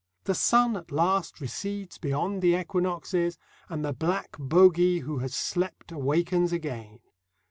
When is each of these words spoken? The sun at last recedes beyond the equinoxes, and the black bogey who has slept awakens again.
The 0.23 0.33
sun 0.33 0.75
at 0.77 0.91
last 0.91 1.39
recedes 1.39 1.99
beyond 1.99 2.41
the 2.41 2.59
equinoxes, 2.59 3.37
and 3.69 3.85
the 3.85 3.93
black 3.93 4.31
bogey 4.39 5.01
who 5.01 5.19
has 5.19 5.35
slept 5.35 5.91
awakens 5.91 6.51
again. 6.51 7.01